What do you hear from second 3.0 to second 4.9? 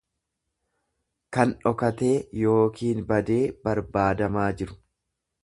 badee barbaadamaa jiru.